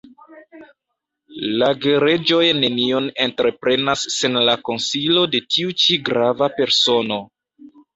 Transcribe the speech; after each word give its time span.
La 1.63 1.67
gereĝoj 1.83 2.41
nenion 2.63 3.11
entreprenas 3.29 4.09
sen 4.17 4.43
la 4.51 4.59
konsilo 4.67 5.31
de 5.37 5.47
tiu 5.53 5.81
ĉi 5.87 6.05
grava 6.13 6.55
persono. 6.61 7.27